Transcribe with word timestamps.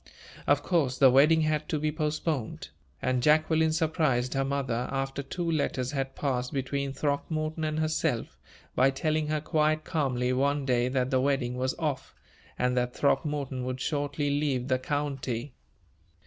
Of 0.47 0.63
course, 0.63 0.97
the 0.97 1.11
wedding 1.11 1.41
had 1.41 1.69
to 1.69 1.77
be 1.77 1.91
postponed; 1.91 2.69
and 3.03 3.21
Jacqueline 3.21 3.71
surprised 3.71 4.33
her 4.33 4.43
mother, 4.43 4.89
after 4.91 5.21
two 5.21 5.51
letters 5.51 5.91
had 5.91 6.15
passed 6.15 6.51
between 6.51 6.91
Throckmorton 6.91 7.63
and 7.63 7.79
herself, 7.79 8.35
by 8.73 8.89
telling 8.89 9.27
her 9.27 9.39
quite 9.41 9.83
calmly 9.83 10.33
one 10.33 10.65
day 10.65 10.87
that 10.87 11.11
the 11.11 11.21
wedding 11.21 11.55
was 11.55 11.75
off, 11.77 12.15
and 12.57 12.75
that 12.77 12.95
Throckmorton 12.95 13.63
would 13.63 13.79
shortly 13.79 14.31
leave 14.31 14.69
the 14.69 14.79
county. 14.79 15.53